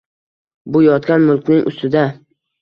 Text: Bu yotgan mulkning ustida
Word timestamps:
Bu 0.77 0.81
yotgan 0.85 1.27
mulkning 1.27 1.61
ustida 1.73 2.03